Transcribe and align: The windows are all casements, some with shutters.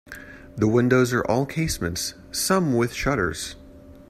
The 0.55 0.67
windows 0.67 1.13
are 1.13 1.23
all 1.25 1.45
casements, 1.45 2.15
some 2.31 2.73
with 2.75 2.91
shutters. 2.91 3.55